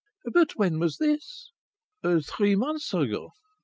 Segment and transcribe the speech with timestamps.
[0.33, 1.51] "But when was this?"
[2.01, 3.29] "Three months ago.